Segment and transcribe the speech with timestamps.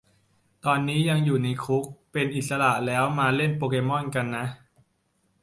[0.65, 4.45] ตอนนี้ยังอยู่ในคุก เป็นอิสระแล้วมาเล่นโปเกมอนกันนะ